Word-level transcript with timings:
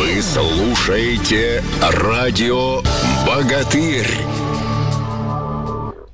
Вы 0.00 0.22
слушаете 0.22 1.62
радио 1.82 2.80
«Богатырь». 3.26 4.49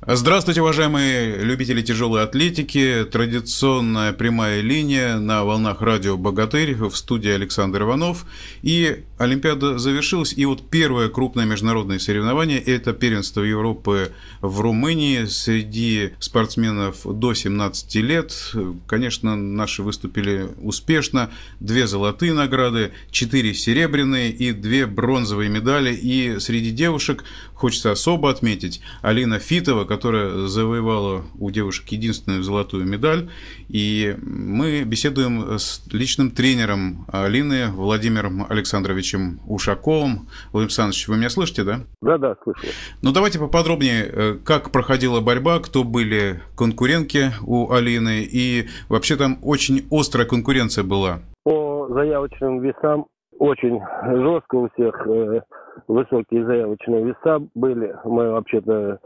Здравствуйте, 0.09 0.61
уважаемые 0.61 1.35
любители 1.39 1.81
тяжелой 1.81 2.23
атлетики. 2.23 3.05
Традиционная 3.11 4.13
прямая 4.13 4.61
линия 4.61 5.17
на 5.17 5.43
волнах 5.43 5.81
радио 5.81 6.15
«Богатырь» 6.15 6.75
в 6.75 6.95
студии 6.95 7.29
Александр 7.29 7.81
Иванов. 7.81 8.25
И 8.61 9.03
Олимпиада 9.17 9.77
завершилась. 9.77 10.31
И 10.31 10.45
вот 10.45 10.69
первое 10.69 11.09
крупное 11.09 11.43
международное 11.43 11.99
соревнование– 11.99 12.57
это 12.65 12.93
первенство 12.93 13.41
Европы 13.41 14.13
в 14.39 14.61
Румынии 14.61 15.25
среди 15.25 16.11
спортсменов 16.19 17.01
до 17.03 17.33
17 17.33 17.95
лет. 17.95 18.53
Конечно, 18.87 19.35
наши 19.35 19.83
выступили 19.83 20.47
успешно. 20.61 21.31
Две 21.59 21.85
золотые 21.85 22.31
награды, 22.31 22.91
четыре 23.11 23.53
серебряные 23.53 24.31
и 24.31 24.53
две 24.53 24.85
бронзовые 24.85 25.49
медали. 25.49 25.93
И 25.93 26.39
среди 26.39 26.71
девушек 26.71 27.25
хочется 27.53 27.91
особо 27.91 28.29
отметить 28.29 28.79
Алина 29.01 29.39
Фитова, 29.39 29.83
которая 29.97 30.29
завоевала 30.45 31.23
у 31.39 31.49
девушек 31.49 31.87
единственную 31.89 32.43
золотую 32.43 32.85
медаль. 32.85 33.29
И 33.67 34.15
мы 34.21 34.83
беседуем 34.83 35.57
с 35.57 35.81
личным 35.91 36.29
тренером 36.29 37.07
Алины 37.11 37.71
Владимиром 37.71 38.45
Александровичем 38.47 39.39
Ушаковым. 39.47 40.27
Владимир 40.51 40.67
Александрович, 40.67 41.07
вы 41.07 41.17
меня 41.17 41.29
слышите, 41.29 41.63
да? 41.63 41.79
Да, 42.03 42.19
да, 42.19 42.35
слышу. 42.43 42.67
Ну, 43.01 43.11
давайте 43.11 43.39
поподробнее, 43.39 44.05
э, 44.05 44.33
как 44.45 44.71
проходила 44.71 45.19
борьба, 45.19 45.59
кто 45.59 45.83
были 45.83 46.41
конкурентки 46.55 47.31
у 47.41 47.71
Алины, 47.71 48.21
и 48.21 48.67
вообще 48.89 49.15
там 49.15 49.39
очень 49.41 49.87
острая 49.89 50.27
конкуренция 50.27 50.83
была. 50.83 51.21
По 51.43 51.87
заявочным 51.89 52.59
весам 52.59 53.07
очень 53.39 53.79
жестко 54.05 54.55
у 54.57 54.69
всех 54.69 55.07
э, 55.07 55.41
высокие 55.87 56.45
заявочные 56.45 57.03
веса 57.03 57.39
были. 57.55 57.95
Мы 58.05 58.29
вообще-то 58.31 58.99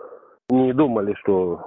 не 0.52 0.74
думали, 0.74 1.14
что 1.22 1.60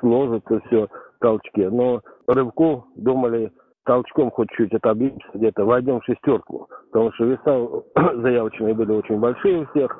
сложится 0.00 0.60
все 0.66 0.86
в 0.86 1.18
толчке, 1.20 1.70
но 1.70 2.00
рывку 2.26 2.86
думали, 2.96 3.52
толчком 3.84 4.30
хоть 4.30 4.50
чуть 4.50 4.72
отобьемся, 4.74 5.26
где-то 5.34 5.64
войдем 5.64 6.00
в 6.00 6.04
шестерку, 6.04 6.68
потому 6.92 7.12
что 7.12 7.24
веса 7.24 7.84
заявочные 8.22 8.74
были 8.74 8.92
очень 8.92 9.18
большие 9.18 9.62
у 9.62 9.66
всех. 9.66 9.96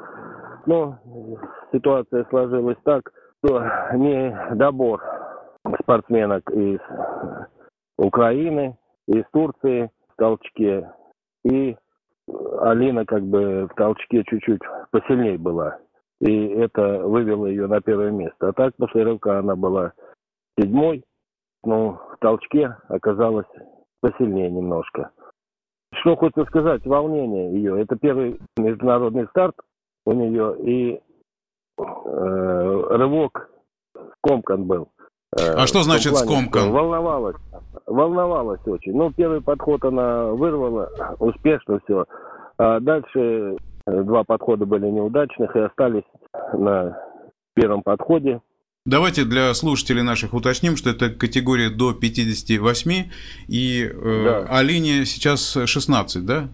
Но 0.67 0.99
ситуация 1.73 2.27
сложилась 2.31 2.77
так, 2.85 3.11
что 3.43 3.62
недобор 3.95 5.03
спортсменок 5.83 6.51
из 6.51 6.79
Украины, 7.99 8.77
из 9.07 9.25
Турции 9.33 9.91
в 10.09 10.17
толчке 10.17 10.91
и 11.45 11.77
Алина 12.61 13.05
как 13.07 13.23
бы 13.23 13.67
в 13.67 13.75
толчке 13.75 14.23
чуть-чуть 14.25 14.61
посильнее 14.91 15.39
была. 15.39 15.79
И 16.21 16.49
это 16.49 17.01
вывело 17.01 17.47
ее 17.47 17.67
на 17.67 17.81
первое 17.81 18.11
место. 18.11 18.49
А 18.49 18.53
так 18.53 18.75
после 18.77 19.03
рывка 19.03 19.39
она 19.39 19.57
была 19.57 19.93
седьмой. 20.59 21.03
Ну, 21.65 21.93
в 21.93 22.17
толчке 22.21 22.77
оказалась 22.89 23.47
посильнее 24.01 24.51
немножко. 24.51 25.11
Что 25.95 26.17
хочется 26.17 26.45
сказать, 26.45 26.87
волнение 26.87 27.53
ее. 27.53 27.83
Это 27.83 27.97
первый 27.97 28.39
международный 28.57 29.27
старт 29.29 29.55
у 30.07 30.12
нее. 30.12 30.57
И 30.61 31.01
э, 31.79 31.83
рывок 32.97 33.51
скомкан 34.19 34.65
был. 34.65 34.89
Э, 35.39 35.55
а 35.57 35.67
что 35.67 35.83
значит 35.83 36.17
скомкан? 36.17 36.71
Волновалась. 36.71 37.37
Волновалась 37.87 38.67
очень. 38.67 38.95
Ну, 38.95 39.12
первый 39.12 39.41
подход 39.41 39.84
она 39.84 40.27
вырвала, 40.27 40.91
успешно 41.19 41.81
все. 41.84 42.05
А 42.57 42.79
дальше 42.81 43.19
э, 43.19 43.57
два 43.86 44.25
подхода 44.25 44.67
были 44.67 44.86
неудачных 44.86 45.55
и 45.56 45.61
остались 45.61 46.05
на 46.53 46.98
первом 47.55 47.83
подходе. 47.83 48.41
Давайте 48.87 49.25
для 49.25 49.53
слушателей 49.53 50.03
наших 50.03 50.32
уточним, 50.32 50.77
что 50.77 50.91
это 50.91 51.10
категория 51.10 51.69
до 51.69 51.93
58, 51.93 53.10
и 53.47 53.84
э, 53.84 54.25
да. 54.25 54.47
а 54.49 54.62
линия 54.62 55.05
сейчас 55.05 55.59
16, 55.66 56.25
да? 56.25 56.49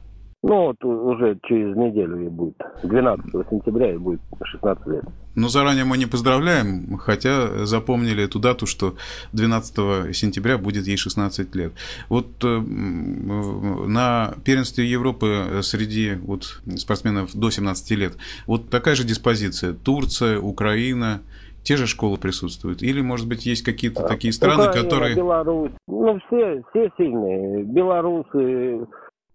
Ну, 0.49 0.67
вот 0.67 0.85
уже 0.85 1.37
через 1.49 1.77
неделю 1.77 2.21
ей 2.21 2.29
будет. 2.29 2.55
12 2.85 3.25
сентября 3.51 3.89
ей 3.89 3.99
будет 3.99 4.21
16 4.41 4.87
лет. 4.87 5.05
Ну, 5.35 5.49
заранее 5.49 5.85
мы 5.85 5.99
не 5.99 6.07
поздравляем, 6.07 6.99
хотя 6.99 7.67
запомнили 7.67 8.23
эту 8.23 8.39
дату, 8.39 8.65
что 8.67 8.95
12 9.33 10.15
сентября 10.15 10.57
будет 10.57 10.87
ей 10.87 10.97
16 10.97 11.53
лет. 11.57 11.73
Вот 12.09 12.45
э, 12.45 12.61
на 12.61 14.35
первенстве 14.45 14.89
Европы 14.89 15.63
среди 15.63 16.15
вот, 16.15 16.61
спортсменов 16.77 17.35
до 17.35 17.51
17 17.51 17.91
лет 17.99 18.17
вот 18.47 18.71
такая 18.71 18.95
же 18.95 19.03
диспозиция. 19.03 19.73
Турция, 19.73 20.39
Украина, 20.39 21.23
те 21.65 21.77
же 21.77 21.89
школы 21.89 22.19
присутствуют? 22.19 22.83
Или, 22.83 23.01
может 23.01 23.29
быть, 23.29 23.47
есть 23.47 23.63
какие-то 23.63 24.05
а, 24.05 24.09
такие 24.09 24.33
страны, 24.33 24.69
Украина, 24.69 24.83
которые... 24.85 25.17
Беларусь, 25.17 25.73
ну, 25.89 26.21
все, 26.27 26.63
все 26.71 26.89
сильные. 26.97 27.65
Белорусы, 27.65 28.87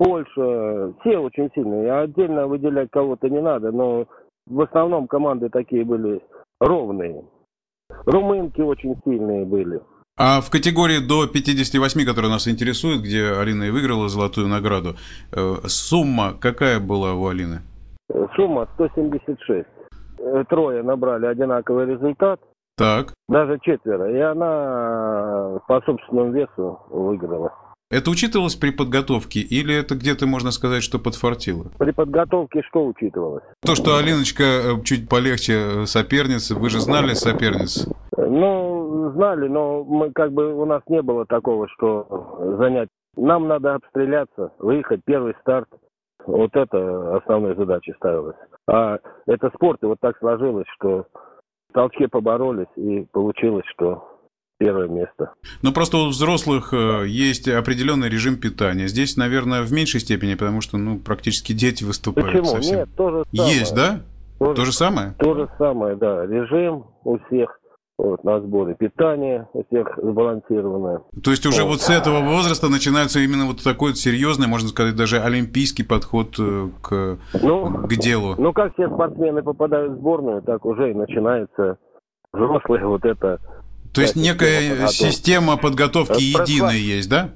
Польша, 0.04 0.94
все 1.02 1.20
очень 1.20 1.52
сильные. 1.54 1.94
Отдельно 1.94 2.48
выделять 2.48 2.90
кого-то 2.90 3.30
не 3.30 3.40
надо, 3.40 3.72
но 3.72 4.08
в 4.48 4.62
основном 4.62 5.08
команды 5.08 5.50
такие 5.50 5.86
были 5.86 6.20
ровные. 6.60 7.24
Румынки 8.08 8.62
очень 8.62 8.96
сильные 9.04 9.46
были. 9.46 9.80
А 10.18 10.42
в 10.42 10.50
категории 10.50 10.98
до 11.08 11.28
58, 11.28 12.04
которая 12.04 12.32
нас 12.32 12.48
интересует, 12.48 13.02
где 13.02 13.32
Алина 13.32 13.66
и 13.66 13.70
выиграла 13.70 14.10
золотую 14.10 14.48
награду, 14.48 14.96
э, 15.36 15.68
сумма 15.68 16.34
какая 16.34 16.80
была 16.80 17.14
у 17.14 17.28
Алины? 17.28 17.60
Сумма 18.36 18.68
176. 18.74 19.68
Э, 20.18 20.44
трое 20.50 20.82
набрали 20.82 21.28
одинаковый 21.28 21.86
результат. 21.86 22.40
Так. 22.76 23.14
Даже 23.30 23.60
четверо. 23.62 24.12
И 24.12 24.20
она 24.20 25.60
по 25.68 25.80
собственному 25.82 26.32
весу 26.32 26.80
выиграла. 26.90 27.54
Это 27.92 28.10
учитывалось 28.10 28.56
при 28.56 28.72
подготовке 28.72 29.42
или 29.42 29.76
это 29.76 29.96
где-то 29.96 30.26
можно 30.26 30.52
сказать, 30.52 30.82
что 30.82 30.98
подфартило? 30.98 31.66
При 31.78 31.92
подготовке 31.92 32.62
что 32.70 32.86
учитывалось? 32.86 33.44
То, 33.66 33.76
что 33.76 33.98
Алиночка 33.98 34.44
э, 34.44 34.84
чуть 34.86 35.10
полегче 35.10 35.54
э, 35.54 35.86
соперницы, 35.86 36.56
вы 36.56 36.70
же 36.70 36.80
знали 36.80 37.14
соперниц? 37.14 37.90
Ну, 38.16 39.12
знали, 39.14 39.50
но 39.50 39.84
мы 39.84 40.12
как 40.14 40.32
бы 40.32 40.54
у 40.54 40.66
нас 40.66 40.82
не 40.88 41.02
было 41.02 41.26
такого, 41.26 41.68
что 41.68 42.56
занять. 42.60 42.88
Нам 43.18 43.50
надо 43.50 43.76
обстреляться, 43.76 44.54
выехать, 44.60 45.02
первый 45.06 45.34
старт. 45.42 45.68
Вот 46.26 46.56
это 46.56 47.18
основная 47.18 47.56
задача 47.56 47.94
ставилась. 47.98 48.38
А 48.68 49.00
это 49.26 49.50
спорт, 49.54 49.84
и 49.84 49.88
вот 49.88 49.98
так 50.00 50.18
сложилось, 50.20 50.68
что 50.76 51.08
в 51.70 51.74
толчке 51.74 52.08
поборолись, 52.08 52.72
и 52.78 53.06
получилось, 53.12 53.66
что 53.76 54.08
первое 54.62 54.88
место. 54.88 55.34
Ну, 55.64 55.74
просто 55.74 55.98
у 55.98 56.08
взрослых 56.10 56.72
э, 56.72 57.08
есть 57.08 57.48
определенный 57.48 58.10
режим 58.10 58.38
питания. 58.38 58.88
Здесь, 58.88 59.18
наверное, 59.18 59.64
в 59.64 59.74
меньшей 59.74 60.00
степени, 60.00 60.36
потому 60.36 60.62
что, 60.62 60.78
ну, 60.78 61.00
практически 61.00 61.52
дети 61.52 61.84
выступают 61.84 62.32
Почему? 62.32 62.46
совсем. 62.46 62.78
Нет, 62.78 62.90
то 62.96 63.10
же 63.10 63.24
самое. 63.34 63.56
Есть, 63.58 63.76
да? 63.76 64.02
То, 64.38 64.54
то 64.54 64.66
же 64.66 64.72
самое? 64.72 65.14
То 65.18 65.34
же 65.34 65.50
самое, 65.58 65.96
да. 65.96 66.28
Режим 66.28 66.86
у 67.04 67.18
всех 67.26 67.58
вот, 67.98 68.24
на 68.24 68.40
сборе 68.40 68.76
питания 68.76 69.48
у 69.54 69.64
всех 69.64 69.98
сбалансированное. 69.98 71.02
То 71.24 71.32
есть 71.32 71.46
уже 71.48 71.64
вот. 71.64 71.72
вот 71.72 71.82
с 71.82 71.90
этого 71.90 72.20
возраста 72.20 72.70
начинается 72.70 73.20
именно 73.20 73.46
вот 73.48 73.64
такой 73.64 73.90
вот 73.90 73.98
серьезный, 73.98 74.48
можно 74.48 74.70
сказать, 74.70 74.96
даже 74.96 75.20
олимпийский 75.20 75.84
подход 75.84 76.36
э, 76.40 76.70
к, 76.84 77.18
ну, 77.42 77.88
к 77.88 77.96
делу. 77.96 78.36
Ну, 78.38 78.54
как 78.54 78.74
все 78.74 78.88
спортсмены 78.88 79.42
попадают 79.42 79.94
в 79.94 79.96
сборную, 79.98 80.44
так 80.44 80.66
уже 80.66 80.92
и 80.92 80.94
начинается 80.94 81.78
взрослое 82.32 82.86
вот 82.86 83.06
это 83.06 83.40
то 83.94 84.02
есть 84.02 84.16
некая 84.16 84.88
система 84.88 85.58
подготовки 85.58 86.22
единая 86.22 86.78
есть, 86.78 87.10
да? 87.10 87.32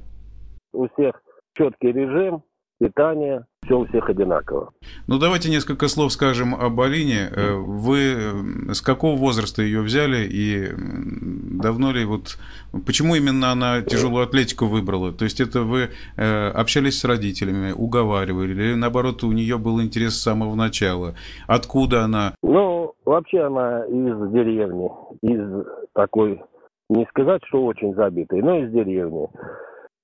У 0.74 0.88
всех 0.90 1.22
четкий 1.54 1.92
режим, 1.92 2.44
питание, 2.80 3.46
все 3.64 3.80
у 3.80 3.86
всех 3.88 4.10
одинаково. 4.10 4.72
Ну, 5.08 5.18
давайте 5.18 5.50
несколько 5.50 5.88
слов 5.88 6.12
скажем 6.14 6.56
об 6.56 6.80
Алине. 6.82 7.30
Э, 7.32 7.54
вы 7.54 8.00
э, 8.00 8.74
с 8.74 8.82
какого 8.82 9.18
возраста 9.18 9.62
ее 9.62 9.82
взяли 9.82 10.28
и 10.30 10.72
давно 10.78 11.92
ли 11.92 12.06
вот... 12.06 12.38
Почему 12.86 13.16
именно 13.16 13.52
она 13.52 13.82
тяжелую 13.82 14.24
атлетику 14.24 14.66
выбрала? 14.66 15.14
То 15.14 15.26
есть 15.26 15.40
это 15.40 15.62
вы 15.62 15.90
э, 16.18 16.50
общались 16.50 17.00
с 17.00 17.06
родителями, 17.06 17.72
уговаривали, 17.72 18.52
или 18.52 18.74
наоборот 18.76 19.24
у 19.24 19.32
нее 19.32 19.58
был 19.58 19.82
интерес 19.82 20.16
с 20.16 20.22
самого 20.22 20.56
начала? 20.56 21.16
Откуда 21.48 22.04
она? 22.04 22.36
Ну, 22.44 22.85
вообще 23.06 23.42
она 23.42 23.86
из 23.86 24.32
деревни, 24.32 24.90
из 25.22 25.66
такой, 25.94 26.42
не 26.90 27.06
сказать, 27.06 27.42
что 27.46 27.66
очень 27.66 27.94
забитой, 27.96 28.42
но 28.42 28.58
из 28.58 28.72
деревни. 28.72 29.28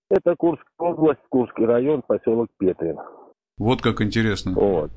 Это 0.09 0.35
Курская 0.35 0.67
область, 0.77 1.21
Курский 1.29 1.65
район, 1.65 2.03
поселок 2.05 2.49
Петрин. 2.57 2.97
Вот 3.57 3.81
как 3.81 4.01
интересно. 4.01 4.53
Вот. 4.53 4.91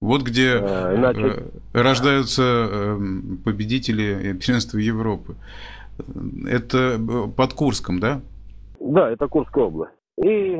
Вот 0.00 0.22
где 0.22 0.58
а, 0.60 0.94
Значит, 0.96 1.52
рождаются 1.72 2.42
эм, 2.42 3.38
победители 3.44 4.32
первенства 4.34 4.78
Европы. 4.78 5.34
Это 6.48 6.98
под 7.36 7.54
Курском, 7.54 7.98
да? 7.98 8.20
Да, 8.78 9.10
это 9.10 9.26
Курская 9.26 9.64
область. 9.64 9.94
И, 10.22 10.56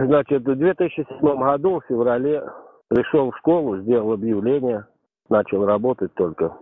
значит, 0.00 0.42
в 0.42 0.56
2007 0.56 1.06
году, 1.20 1.80
в 1.80 1.84
феврале, 1.88 2.42
пришел 2.88 3.30
в 3.30 3.36
школу, 3.38 3.78
сделал 3.78 4.12
объявление, 4.12 4.86
начал 5.28 5.64
работать 5.64 6.14
только. 6.14 6.56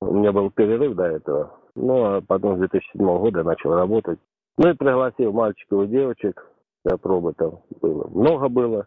У 0.00 0.14
меня 0.14 0.32
был 0.32 0.50
перерыв 0.50 0.94
до 0.94 1.04
этого. 1.04 1.58
Ну, 1.74 2.04
а 2.04 2.20
потом 2.20 2.56
с 2.56 2.58
2007 2.58 3.04
года 3.18 3.42
начал 3.42 3.74
работать. 3.74 4.18
Ну 4.58 4.70
и 4.70 4.74
пригласил 4.74 5.32
мальчиков 5.32 5.84
и 5.84 5.88
девочек 5.88 6.46
для 6.84 6.96
пробы 6.96 7.34
там 7.34 7.60
было. 7.80 8.08
Много 8.08 8.48
было 8.48 8.86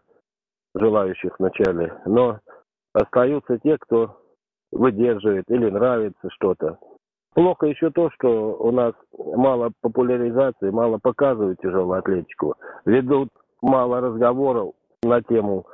желающих 0.74 1.38
вначале, 1.38 1.92
но 2.06 2.40
остаются 2.92 3.58
те, 3.58 3.76
кто 3.78 4.16
выдерживает 4.72 5.44
или 5.48 5.70
нравится 5.70 6.30
что-то. 6.30 6.78
Плохо 7.34 7.66
еще 7.66 7.90
то, 7.90 8.10
что 8.10 8.56
у 8.56 8.72
нас 8.72 8.94
мало 9.16 9.70
популяризации, 9.80 10.70
мало 10.70 10.98
показывают 10.98 11.60
тяжелую 11.60 11.98
атлетику. 11.98 12.56
Ведут 12.84 13.28
мало 13.62 14.00
разговоров 14.00 14.74
на 15.02 15.22
тему 15.22 15.66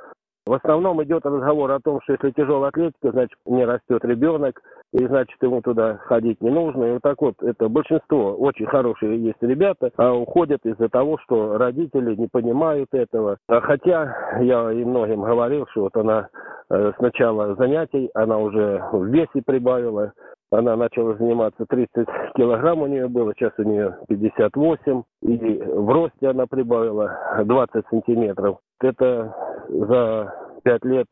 в 0.47 0.53
основном 0.53 1.03
идет 1.03 1.25
разговор 1.25 1.71
о 1.71 1.79
том, 1.79 1.99
что 2.01 2.13
если 2.13 2.31
тяжелая 2.31 2.69
атлетика, 2.69 3.11
значит, 3.11 3.37
не 3.45 3.65
растет 3.65 4.03
ребенок, 4.05 4.61
и 4.93 5.05
значит, 5.05 5.41
ему 5.41 5.61
туда 5.61 5.97
ходить 6.05 6.41
не 6.41 6.49
нужно. 6.49 6.85
И 6.85 6.91
вот 6.93 7.01
так 7.01 7.21
вот, 7.21 7.35
это 7.41 7.67
большинство 7.67 8.35
очень 8.35 8.65
хорошие 8.65 9.21
есть 9.21 9.41
ребята, 9.41 9.91
а 9.97 10.13
уходят 10.13 10.65
из-за 10.65 10.89
того, 10.89 11.17
что 11.23 11.57
родители 11.57 12.15
не 12.15 12.27
понимают 12.27 12.89
этого. 12.93 13.37
А 13.47 13.61
хотя 13.61 14.39
я 14.41 14.71
и 14.71 14.83
многим 14.83 15.21
говорил, 15.21 15.65
что 15.71 15.81
вот 15.83 15.97
она 15.97 16.29
э, 16.69 16.93
с 16.97 17.01
начала 17.01 17.55
занятий, 17.55 18.09
она 18.13 18.37
уже 18.37 18.83
в 18.91 19.05
весе 19.05 19.41
прибавила, 19.45 20.13
она 20.51 20.77
начала 20.77 21.15
заниматься 21.15 21.65
30 21.67 22.07
килограмм 22.35 22.81
у 22.81 22.87
нее 22.87 23.09
было, 23.09 23.33
сейчас 23.35 23.51
у 23.57 23.63
нее 23.63 23.97
58. 24.07 25.03
И 25.23 25.61
в 25.63 25.89
росте 25.89 26.29
она 26.29 26.45
прибавила 26.47 27.43
20 27.43 27.85
сантиметров. 27.89 28.59
Это 28.79 29.35
за 29.67 30.33
5 30.63 30.85
лет 30.85 31.07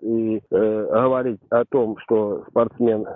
и 0.00 0.38
э, 0.38 0.86
говорить 0.90 1.40
о 1.50 1.64
том, 1.64 1.96
что 1.98 2.44
спортсмен 2.48 3.06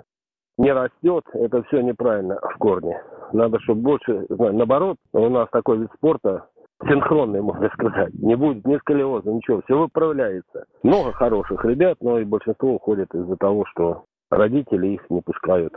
не 0.57 0.71
растет, 0.71 1.23
это 1.33 1.63
все 1.63 1.81
неправильно 1.81 2.39
в 2.41 2.57
корне. 2.57 3.01
Надо, 3.33 3.59
чтобы 3.61 3.81
больше, 3.81 4.25
наоборот, 4.29 4.97
у 5.13 5.29
нас 5.29 5.49
такой 5.51 5.79
вид 5.79 5.89
спорта 5.97 6.47
синхронный, 6.87 7.41
можно 7.41 7.69
сказать. 7.73 8.13
Не 8.13 8.35
будет 8.35 8.65
ни 8.65 8.77
сколиоза, 8.77 9.31
ничего, 9.31 9.61
все 9.65 9.77
выправляется. 9.77 10.65
Много 10.83 11.11
хороших 11.13 11.63
ребят, 11.65 11.97
но 12.01 12.19
и 12.19 12.25
большинство 12.25 12.75
уходит 12.75 13.13
из-за 13.13 13.35
того, 13.37 13.65
что 13.71 14.03
родители 14.29 14.87
их 14.87 15.09
не 15.09 15.21
пускают. 15.21 15.73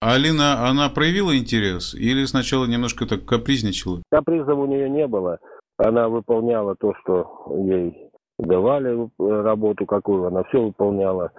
А 0.00 0.14
Алина, 0.14 0.68
она 0.68 0.90
проявила 0.90 1.36
интерес 1.36 1.94
или 1.94 2.24
сначала 2.24 2.66
немножко 2.66 3.06
так 3.06 3.24
капризничала? 3.24 4.02
Капризов 4.10 4.58
у 4.58 4.66
нее 4.66 4.90
не 4.90 5.06
было. 5.06 5.38
Она 5.78 6.08
выполняла 6.08 6.76
то, 6.76 6.92
что 7.02 7.46
ей 7.56 8.03
давали 8.38 9.04
э, 9.04 9.42
работу 9.42 9.86
какую, 9.86 10.26
она 10.26 10.44
все 10.44 10.62
выполняла. 10.62 11.30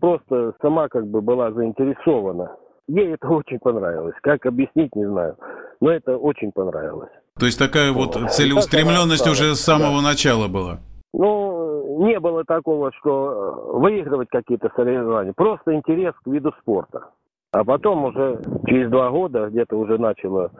Просто 0.00 0.54
сама 0.60 0.88
как 0.88 1.06
бы 1.06 1.20
была 1.20 1.52
заинтересована. 1.52 2.56
Ей 2.88 3.14
это 3.14 3.28
очень 3.30 3.58
понравилось. 3.58 4.14
Как 4.22 4.44
объяснить, 4.46 4.94
не 4.94 5.06
знаю. 5.06 5.36
Но 5.80 5.90
это 5.90 6.16
очень 6.16 6.52
понравилось. 6.52 7.10
То 7.38 7.46
есть 7.46 7.58
такая 7.58 7.92
вот 7.92 8.14
целеустремленность 8.30 9.26
уже 9.26 9.54
с 9.54 9.60
самого 9.60 10.02
да. 10.02 10.08
начала 10.08 10.48
была? 10.48 10.80
Ну, 11.14 12.06
не 12.06 12.18
было 12.20 12.44
такого, 12.44 12.90
что 13.00 13.72
выигрывать 13.74 14.28
какие-то 14.28 14.70
соревнования. 14.76 15.32
Просто 15.34 15.74
интерес 15.74 16.14
к 16.22 16.26
виду 16.26 16.52
спорта. 16.60 17.10
А 17.52 17.64
потом 17.64 18.04
уже 18.04 18.40
через 18.66 18.90
два 18.90 19.10
года 19.10 19.48
где-то 19.48 19.76
уже 19.76 19.98
начала 19.98 20.50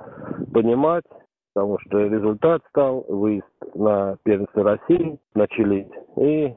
понимать, 0.52 1.04
потому 1.54 1.78
что 1.80 1.98
результат 1.98 2.62
стал, 2.70 3.04
выезд 3.08 3.46
на 3.74 4.16
первенство 4.24 4.64
России 4.64 5.18
начались. 5.34 5.86
И, 6.16 6.54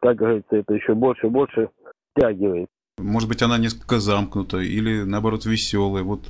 как 0.00 0.16
говорится, 0.16 0.56
это 0.56 0.74
еще 0.74 0.94
больше 0.94 1.26
и 1.26 1.30
больше 1.30 1.68
втягивает. 2.12 2.68
Может 2.98 3.28
быть, 3.28 3.42
она 3.42 3.56
несколько 3.56 3.98
замкнута 3.98 4.58
или, 4.58 5.04
наоборот, 5.04 5.46
веселая. 5.46 6.02
Вот 6.02 6.20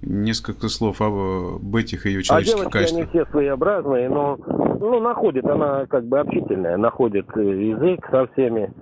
несколько 0.00 0.68
слов 0.68 1.00
об 1.02 1.76
этих 1.76 2.06
ее 2.06 2.22
человеческих 2.22 2.66
а 2.66 2.70
качествах. 2.70 3.02
они 3.02 3.10
все 3.10 3.30
своеобразные, 3.30 4.08
но 4.08 4.36
ну, 4.36 5.00
находит, 5.00 5.44
она 5.44 5.86
как 5.86 6.06
бы 6.06 6.18
общительная, 6.18 6.76
находит 6.76 7.26
язык 7.36 8.06
со 8.10 8.26
всеми, 8.28 8.72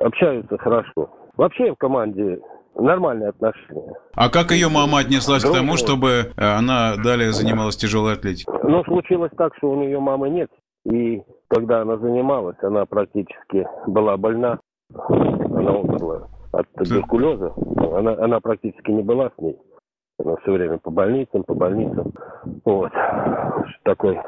общаются 0.00 0.56
хорошо. 0.58 1.10
Вообще 1.36 1.72
в 1.72 1.76
команде 1.76 2.40
нормальные 2.76 3.30
отношения. 3.30 3.94
А 4.14 4.28
как 4.28 4.50
ее 4.50 4.68
мама 4.68 5.00
отнеслась 5.00 5.42
Друг 5.42 5.54
к 5.54 5.58
тому, 5.58 5.76
чтобы 5.76 6.32
она 6.36 6.96
далее 6.96 7.32
занималась 7.32 7.76
тяжелой 7.76 8.14
атлетикой? 8.14 8.58
Ну, 8.62 8.84
случилось 8.84 9.32
так, 9.36 9.54
что 9.56 9.70
у 9.70 9.76
нее 9.76 10.00
мамы 10.00 10.30
нет. 10.30 10.50
И 10.84 11.22
когда 11.48 11.82
она 11.82 11.96
занималась, 11.96 12.56
она 12.62 12.84
практически 12.84 13.66
была 13.86 14.16
больна. 14.16 14.58
Она 14.92 15.72
умерла 15.72 16.28
от 16.52 16.70
туберкулеза. 16.72 17.52
Она, 17.96 18.12
она 18.12 18.40
практически 18.40 18.90
не 18.90 19.02
была 19.02 19.30
с 19.30 19.42
ней. 19.42 19.56
Она 20.18 20.36
все 20.36 20.52
время 20.52 20.78
по 20.78 20.90
больницам, 20.90 21.42
по 21.44 21.54
больницам. 21.54 22.12
Вот. 22.64 22.92
Такой 23.82 24.18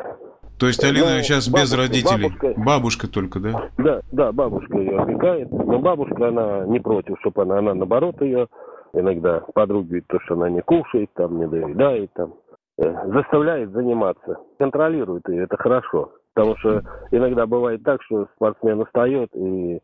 то 0.59 0.67
есть 0.67 0.83
Алина 0.83 1.17
ну, 1.17 1.23
сейчас 1.23 1.49
бабушка, 1.49 1.65
без 1.65 1.79
родителей? 1.79 2.29
Бабушка, 2.29 2.55
бабушка 2.57 3.09
только, 3.09 3.41
да? 3.41 3.71
Да, 3.77 4.01
да, 4.13 4.33
бабушка 4.33 4.79
ее 4.79 4.99
опекает. 4.99 5.51
Но 5.51 5.79
бабушка, 5.79 6.29
она 6.29 6.67
не 6.67 6.81
против, 6.81 7.19
чтобы 7.21 7.43
она, 7.43 7.59
она 7.59 7.75
наоборот 7.75 8.21
ее 8.23 8.49
иногда 8.93 9.41
подругивает 9.55 10.07
то, 10.07 10.19
что 10.21 10.35
она 10.35 10.49
не 10.49 10.63
кушает, 10.63 11.11
там, 11.15 11.39
не 11.39 11.47
доедает, 11.47 12.11
там, 12.15 12.35
э, 12.79 13.09
заставляет 13.13 13.71
заниматься, 13.73 14.39
контролирует 14.59 15.29
ее, 15.29 15.45
это 15.45 15.57
хорошо. 15.57 16.13
Потому 16.35 16.57
что 16.59 16.83
иногда 17.11 17.47
бывает 17.47 17.83
так, 17.83 18.03
что 18.03 18.27
спортсмен 18.37 18.81
устает 18.81 19.31
и 19.35 19.81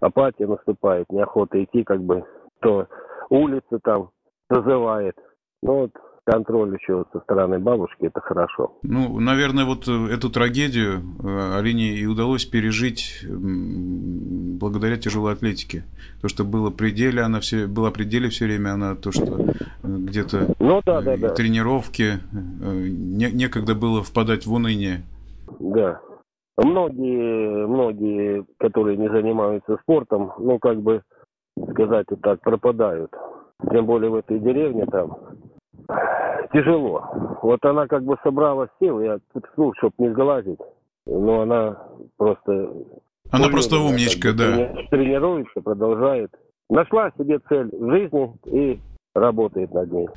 апатия 0.00 0.46
наступает, 0.46 1.10
неохота 1.10 1.62
идти, 1.62 1.82
как 1.84 2.00
бы, 2.00 2.24
то 2.60 2.86
улица 3.30 3.78
там 3.82 4.10
зазывает. 4.48 5.16
Ну 5.62 5.74
вот 5.80 5.90
контроль 6.26 6.74
еще 6.74 7.04
со 7.12 7.20
стороны 7.20 7.58
бабушки, 7.58 8.06
это 8.06 8.20
хорошо. 8.20 8.72
Ну, 8.82 9.20
наверное, 9.20 9.64
вот 9.64 9.86
э, 9.86 10.12
эту 10.12 10.28
трагедию 10.28 11.00
э, 11.22 11.58
Алине 11.58 11.94
и 11.94 12.04
удалось 12.06 12.44
пережить 12.44 13.24
благодаря 13.28 14.96
тяжелой 14.96 15.34
атлетике. 15.34 15.84
То, 16.20 16.28
что 16.28 16.44
было 16.44 16.70
пределе, 16.70 17.22
она 17.22 17.38
все, 17.40 17.66
была 17.66 17.92
пределе 17.92 18.28
все 18.28 18.46
время, 18.46 18.72
она 18.72 18.96
то, 18.96 19.12
что 19.12 19.38
э, 19.38 19.52
где-то 19.82 20.54
ну, 20.58 20.82
да, 20.84 21.00
да, 21.00 21.16
да. 21.16 21.28
тренировки, 21.30 22.14
не, 22.32 23.30
некогда 23.30 23.74
было 23.76 24.02
впадать 24.02 24.46
в 24.46 24.52
уныние. 24.52 25.02
Да. 25.60 26.00
Многие, 26.56 27.66
многие, 27.66 28.44
которые 28.58 28.96
не 28.96 29.08
занимаются 29.08 29.76
спортом, 29.82 30.32
ну, 30.38 30.58
как 30.58 30.82
бы 30.82 31.02
сказать 31.70 32.06
вот 32.10 32.20
так, 32.20 32.40
пропадают. 32.40 33.12
Тем 33.70 33.86
более 33.86 34.10
в 34.10 34.16
этой 34.16 34.40
деревне 34.40 34.86
там 34.86 35.16
тяжело. 36.56 37.04
Вот 37.42 37.64
она 37.64 37.86
как 37.86 38.04
бы 38.04 38.16
собрала 38.22 38.68
сил, 38.80 39.00
я 39.00 39.18
ну, 39.56 39.72
чтобы 39.78 39.94
не 39.98 40.10
сглазить, 40.10 40.60
но 41.06 41.42
она 41.42 41.76
просто... 42.16 42.72
Она 43.30 43.48
просто 43.48 43.76
умничка, 43.76 44.32
да. 44.32 44.72
Тренируется, 44.90 45.60
продолжает. 45.60 46.30
Нашла 46.70 47.10
себе 47.18 47.38
цель 47.48 47.68
в 47.72 47.90
жизни 47.90 48.32
и 48.46 48.80
работает 49.14 49.72
над 49.72 49.92
ней. 49.92 50.08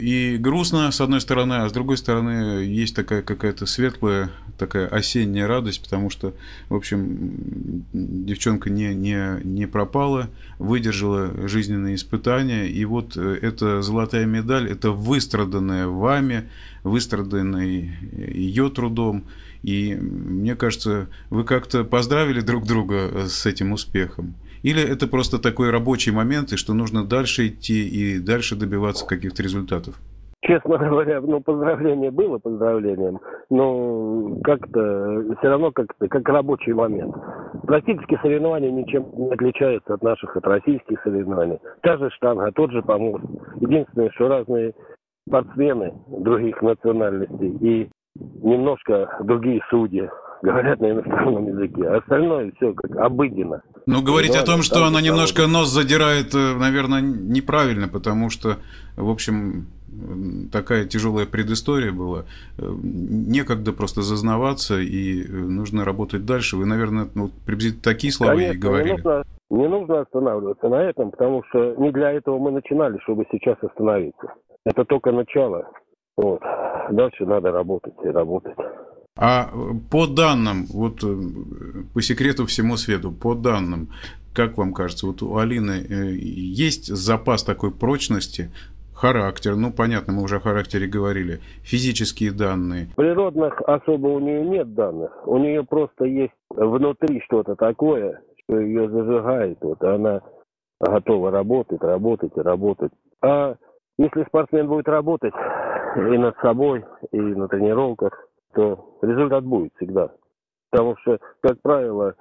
И 0.00 0.38
грустно, 0.38 0.90
с 0.90 1.00
одной 1.02 1.20
стороны, 1.20 1.54
а 1.54 1.68
с 1.68 1.72
другой 1.72 1.98
стороны, 1.98 2.64
есть 2.64 2.96
такая 2.96 3.20
какая-то 3.20 3.66
светлая, 3.66 4.30
такая 4.56 4.86
осенняя 4.86 5.46
радость, 5.46 5.82
потому 5.82 6.08
что, 6.08 6.34
в 6.70 6.74
общем, 6.74 7.84
девчонка 7.92 8.70
не, 8.70 8.94
не, 8.94 9.40
не 9.44 9.66
пропала, 9.66 10.30
выдержала 10.58 11.46
жизненные 11.46 11.96
испытания, 11.96 12.66
и 12.66 12.82
вот 12.86 13.16
э, 13.18 13.38
эта 13.42 13.82
золотая 13.82 14.24
медаль, 14.24 14.70
это 14.70 14.90
выстраданная 14.90 15.86
вами, 15.86 16.48
выстраданная 16.82 17.98
ее 18.10 18.70
трудом, 18.70 19.24
и 19.62 19.94
мне 19.94 20.56
кажется, 20.56 21.08
вы 21.28 21.44
как-то 21.44 21.84
поздравили 21.84 22.40
друг 22.40 22.66
друга 22.66 23.26
с 23.28 23.44
этим 23.44 23.72
успехом. 23.72 24.34
Или 24.62 24.82
это 24.82 25.06
просто 25.06 25.40
такой 25.40 25.70
рабочий 25.70 26.12
момент, 26.12 26.52
и 26.52 26.56
что 26.56 26.74
нужно 26.74 27.04
дальше 27.04 27.48
идти 27.48 27.88
и 27.88 28.18
дальше 28.18 28.56
добиваться 28.56 29.06
каких-то 29.06 29.42
результатов? 29.42 29.94
Честно 30.42 30.78
говоря, 30.78 31.20
ну, 31.20 31.40
поздравление 31.40 32.10
было 32.10 32.38
поздравлением, 32.38 33.20
но 33.50 34.38
как-то 34.42 35.36
все 35.38 35.48
равно 35.48 35.70
как-то 35.70 36.08
как 36.08 36.26
рабочий 36.28 36.72
момент. 36.72 37.14
Практически 37.66 38.18
соревнования 38.22 38.70
ничем 38.70 39.06
не 39.16 39.30
отличаются 39.32 39.94
от 39.94 40.02
наших, 40.02 40.34
от 40.36 40.46
российских 40.46 41.00
соревнований. 41.02 41.58
Та 41.82 41.98
же 41.98 42.10
штанга, 42.10 42.52
тот 42.52 42.70
же 42.70 42.82
помост. 42.82 43.24
Единственное, 43.60 44.10
что 44.12 44.28
разные 44.28 44.72
спортсмены 45.28 45.92
других 46.08 46.60
национальностей 46.62 47.56
и 47.60 47.90
немножко 48.42 49.18
другие 49.22 49.60
судьи 49.68 50.08
говорят 50.42 50.80
на 50.80 50.90
иностранном 50.90 51.46
языке. 51.48 51.86
А 51.88 51.98
остальное 51.98 52.52
все 52.56 52.72
как 52.74 52.96
обыденно. 52.96 53.62
Ну, 53.86 54.02
говорить 54.02 54.36
о 54.36 54.44
том, 54.44 54.62
что 54.62 54.84
она 54.84 55.00
немножко 55.00 55.46
нос 55.46 55.68
задирает, 55.68 56.34
э, 56.34 56.54
наверное, 56.58 57.00
неправильно, 57.00 57.88
потому 57.88 58.30
что, 58.30 58.56
в 58.96 59.10
общем, 59.10 59.66
такая 60.52 60.84
тяжелая 60.84 61.26
предыстория 61.26 61.92
была. 61.92 62.24
Некогда 62.58 63.72
просто 63.72 64.02
зазнаваться, 64.02 64.78
и 64.78 65.26
нужно 65.28 65.84
работать 65.84 66.24
дальше. 66.24 66.56
Вы, 66.56 66.66
наверное, 66.66 67.08
ну, 67.14 67.30
приблизительно 67.46 67.82
такие 67.82 68.12
слова 68.12 68.32
Конечно, 68.32 68.52
и 68.52 68.58
говорили. 68.58 68.90
Не 68.90 68.96
нужно, 68.96 69.24
не 69.50 69.68
нужно 69.68 70.00
останавливаться 70.00 70.68
на 70.68 70.82
этом, 70.82 71.10
потому 71.10 71.42
что 71.48 71.74
не 71.76 71.90
для 71.90 72.12
этого 72.12 72.38
мы 72.38 72.50
начинали, 72.52 72.98
чтобы 73.02 73.26
сейчас 73.30 73.56
остановиться. 73.62 74.34
Это 74.64 74.84
только 74.84 75.10
начало. 75.10 75.68
Вот. 76.16 76.42
Дальше 76.90 77.24
надо 77.24 77.50
работать 77.50 77.94
и 78.04 78.08
работать. 78.08 78.56
А 79.18 79.50
по 79.90 80.06
данным, 80.06 80.66
вот 80.72 81.00
по 81.92 82.02
секрету 82.02 82.46
всему 82.46 82.76
свету, 82.76 83.12
по 83.12 83.34
данным, 83.34 83.88
как 84.34 84.56
вам 84.56 84.72
кажется, 84.72 85.06
вот 85.06 85.22
у 85.22 85.36
Алины 85.36 85.84
э, 85.88 86.12
есть 86.12 86.86
запас 86.86 87.42
такой 87.42 87.72
прочности, 87.72 88.50
характер, 89.00 89.56
ну 89.56 89.72
понятно, 89.72 90.12
мы 90.12 90.22
уже 90.22 90.36
о 90.36 90.40
характере 90.40 90.86
говорили, 90.86 91.40
физические 91.62 92.32
данные? 92.32 92.88
Природных 92.96 93.60
особо 93.62 94.08
у 94.08 94.20
нее 94.20 94.44
нет 94.44 94.74
данных. 94.74 95.10
У 95.26 95.38
нее 95.38 95.64
просто 95.64 96.04
есть 96.04 96.34
внутри 96.50 97.20
что-то 97.24 97.56
такое, 97.56 98.20
что 98.44 98.60
ее 98.60 98.88
зажигает. 98.90 99.58
Вот 99.62 99.82
она 99.82 100.20
готова 100.80 101.30
работать, 101.30 101.82
работать 101.82 102.32
и 102.36 102.40
работать. 102.40 102.92
А 103.22 103.54
если 103.98 104.24
спортсмен 104.24 104.68
будет 104.68 104.88
работать 104.88 105.34
и 105.96 106.18
над 106.18 106.36
собой, 106.38 106.84
и 107.10 107.18
на 107.18 107.48
тренировках, 107.48 108.12
то 108.54 108.98
результат 109.02 109.44
будет 109.44 109.72
всегда. 109.76 110.10
Потому 110.70 110.96
что, 110.98 111.18
как 111.40 111.60
правило, 111.62 112.14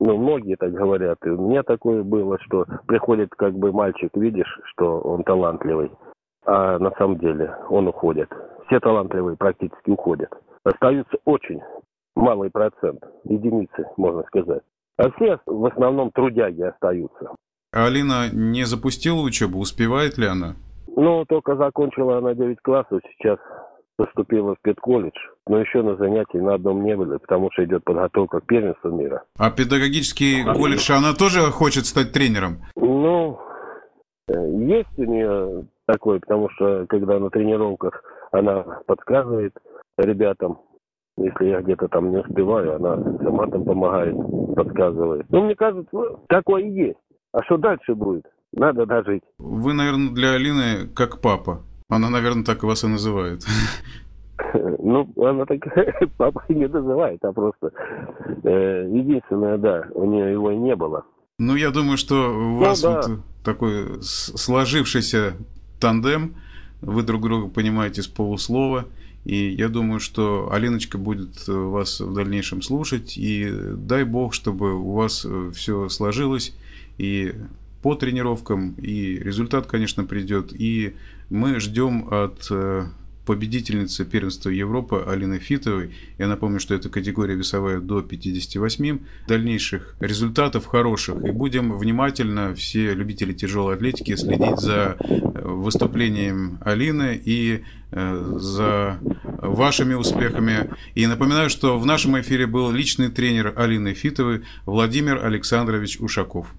ну, 0.00 0.16
многие 0.16 0.56
так 0.56 0.72
говорят, 0.72 1.18
и 1.24 1.30
у 1.30 1.48
меня 1.48 1.62
такое 1.62 2.02
было, 2.02 2.38
что 2.40 2.66
приходит 2.86 3.30
как 3.36 3.54
бы 3.54 3.72
мальчик, 3.72 4.10
видишь, 4.16 4.60
что 4.64 5.00
он 5.00 5.22
талантливый, 5.22 5.92
а 6.44 6.78
на 6.78 6.90
самом 6.92 7.18
деле 7.18 7.54
он 7.68 7.86
уходит. 7.88 8.28
Все 8.66 8.80
талантливые 8.80 9.36
практически 9.36 9.90
уходят. 9.90 10.30
Остаются 10.64 11.18
очень 11.24 11.60
малый 12.16 12.50
процент, 12.50 13.02
единицы, 13.24 13.86
можно 13.96 14.22
сказать. 14.24 14.62
А 14.96 15.10
все 15.12 15.38
в 15.46 15.66
основном 15.66 16.10
трудяги 16.10 16.62
остаются. 16.62 17.34
А 17.72 17.86
Алина 17.86 18.28
не 18.32 18.64
запустила 18.64 19.20
учебу, 19.20 19.58
успевает 19.58 20.18
ли 20.18 20.26
она? 20.26 20.54
Ну, 20.94 21.24
только 21.26 21.56
закончила 21.56 22.18
она 22.18 22.34
9 22.34 22.60
классов, 22.60 23.00
сейчас 23.16 23.38
поступила 23.96 24.54
в 24.54 24.60
педколледж, 24.62 25.16
но 25.46 25.60
еще 25.60 25.82
на 25.82 25.96
занятии 25.96 26.38
на 26.38 26.54
одном 26.54 26.84
не 26.84 26.96
были, 26.96 27.18
потому 27.18 27.50
что 27.52 27.64
идет 27.64 27.84
подготовка 27.84 28.40
к 28.40 28.46
первенству 28.46 28.90
мира. 28.90 29.24
А 29.38 29.50
педагогический 29.50 30.44
колледж, 30.44 30.90
она 30.92 31.12
тоже 31.12 31.40
хочет 31.50 31.86
стать 31.86 32.12
тренером? 32.12 32.62
Ну, 32.76 33.38
есть 34.28 34.98
у 34.98 35.04
нее 35.04 35.66
такой, 35.86 36.20
потому 36.20 36.48
что 36.50 36.86
когда 36.88 37.18
на 37.18 37.30
тренировках 37.30 38.02
она 38.30 38.62
подсказывает 38.86 39.52
ребятам, 39.98 40.58
если 41.16 41.46
я 41.46 41.60
где-то 41.60 41.88
там 41.88 42.10
не 42.10 42.18
успеваю, 42.18 42.76
она 42.76 42.96
сама 43.18 43.46
там 43.48 43.64
помогает, 43.64 44.16
подсказывает. 44.56 45.26
Ну, 45.30 45.44
мне 45.44 45.54
кажется, 45.54 45.98
такое 46.28 46.62
и 46.62 46.70
есть. 46.70 46.98
А 47.32 47.42
что 47.44 47.58
дальше 47.58 47.94
будет? 47.94 48.24
Надо 48.52 48.86
дожить. 48.86 49.22
Вы, 49.38 49.72
наверное, 49.72 50.14
для 50.14 50.32
Алины 50.32 50.88
как 50.94 51.20
папа. 51.20 51.62
Она, 51.92 52.08
наверное, 52.08 52.42
так 52.42 52.62
вас 52.62 52.84
и 52.84 52.86
называет. 52.86 53.44
Ну, 54.54 55.08
она 55.16 55.46
так 55.46 55.60
папа 56.16 56.42
не 56.48 56.66
называет, 56.66 57.24
а 57.24 57.32
просто 57.32 57.70
э, 58.42 58.88
единственное, 58.90 59.56
да, 59.56 59.86
у 59.94 60.04
нее 60.04 60.32
его 60.32 60.50
и 60.50 60.56
не 60.56 60.74
было. 60.74 61.04
Ну, 61.38 61.54
я 61.54 61.70
думаю, 61.70 61.96
что 61.96 62.14
у 62.34 62.40
ну, 62.40 62.58
вас 62.58 62.82
да. 62.82 63.02
вот 63.02 63.20
такой 63.44 64.02
сложившийся 64.02 65.34
тандем, 65.80 66.34
вы 66.80 67.02
друг 67.02 67.22
друга 67.22 67.48
понимаете 67.48 68.02
с 68.02 68.08
полуслова, 68.08 68.86
и 69.24 69.50
я 69.50 69.68
думаю, 69.68 70.00
что 70.00 70.50
Алиночка 70.50 70.98
будет 70.98 71.46
вас 71.46 72.00
в 72.00 72.12
дальнейшем 72.12 72.62
слушать, 72.62 73.16
и 73.16 73.48
дай 73.76 74.04
бог, 74.04 74.34
чтобы 74.34 74.74
у 74.74 74.92
вас 74.92 75.26
все 75.54 75.88
сложилось, 75.88 76.54
и 76.98 77.34
по 77.82 77.94
тренировкам, 77.96 78.74
и 78.74 79.18
результат, 79.18 79.66
конечно, 79.66 80.04
придет. 80.04 80.52
И 80.52 80.94
мы 81.30 81.58
ждем 81.58 82.08
от 82.10 82.46
э, 82.50 82.86
победительницы 83.26 84.04
первенства 84.04 84.50
Европы 84.50 85.04
Алины 85.06 85.38
Фитовой. 85.38 85.94
Я 86.18 86.28
напомню, 86.28 86.60
что 86.60 86.74
это 86.74 86.88
категория 86.88 87.34
весовая 87.34 87.80
до 87.80 88.02
58. 88.02 88.98
Дальнейших 89.28 89.96
результатов 90.00 90.66
хороших. 90.66 91.24
И 91.24 91.30
будем 91.30 91.76
внимательно, 91.76 92.54
все 92.54 92.94
любители 92.94 93.32
тяжелой 93.32 93.74
атлетики, 93.76 94.14
следить 94.16 94.58
за 94.58 94.96
э, 94.98 95.20
выступлением 95.42 96.58
Алины 96.60 97.20
и 97.24 97.62
э, 97.90 98.36
за 98.38 98.98
вашими 99.24 99.94
успехами. 99.94 100.70
И 100.94 101.06
напоминаю, 101.06 101.50
что 101.50 101.78
в 101.78 101.86
нашем 101.86 102.20
эфире 102.20 102.46
был 102.46 102.70
личный 102.70 103.10
тренер 103.10 103.54
Алины 103.56 103.94
Фитовой 103.94 104.42
Владимир 104.66 105.24
Александрович 105.24 105.98
Ушаков. 106.00 106.54